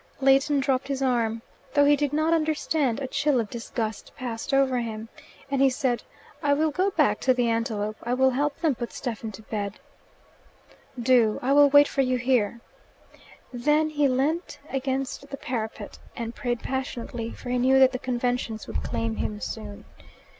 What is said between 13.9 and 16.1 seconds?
he leant against the parapet